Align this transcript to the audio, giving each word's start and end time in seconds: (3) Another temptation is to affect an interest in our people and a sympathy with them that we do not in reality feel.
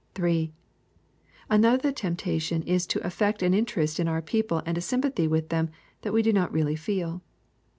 (3) 0.15 0.51
Another 1.47 1.91
temptation 1.91 2.63
is 2.63 2.87
to 2.87 2.99
affect 3.05 3.43
an 3.43 3.53
interest 3.53 3.99
in 3.99 4.07
our 4.07 4.19
people 4.19 4.63
and 4.65 4.75
a 4.75 4.81
sympathy 4.81 5.27
with 5.27 5.49
them 5.49 5.69
that 6.01 6.11
we 6.11 6.23
do 6.23 6.33
not 6.33 6.49
in 6.49 6.55
reality 6.55 6.75
feel. 6.75 7.21